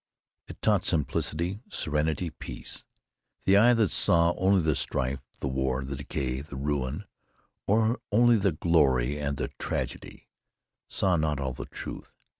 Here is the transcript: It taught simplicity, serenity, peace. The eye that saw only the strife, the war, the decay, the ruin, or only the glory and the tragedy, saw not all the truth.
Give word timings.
It 0.47 0.59
taught 0.63 0.83
simplicity, 0.83 1.59
serenity, 1.69 2.31
peace. 2.31 2.85
The 3.45 3.55
eye 3.55 3.75
that 3.75 3.91
saw 3.91 4.33
only 4.35 4.63
the 4.63 4.73
strife, 4.75 5.19
the 5.41 5.47
war, 5.47 5.83
the 5.85 5.95
decay, 5.95 6.41
the 6.41 6.55
ruin, 6.55 7.05
or 7.67 7.99
only 8.11 8.37
the 8.37 8.53
glory 8.53 9.19
and 9.19 9.37
the 9.37 9.49
tragedy, 9.59 10.27
saw 10.87 11.17
not 11.17 11.39
all 11.39 11.53
the 11.53 11.67
truth. 11.67 12.13